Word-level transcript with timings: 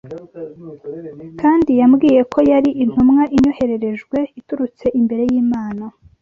kandi 1.41 1.69
yambwiye 1.79 2.21
ko 2.31 2.39
yari 2.51 2.69
intumwa 2.83 3.23
inyohererejwe 3.35 4.17
iturutse 4.39 4.85
imbere 4.99 5.23
y’Imana 5.31 5.85